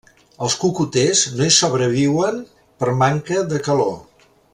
[0.45, 2.39] Els cocoters no hi sobreviuen
[2.81, 3.93] per manca de calor.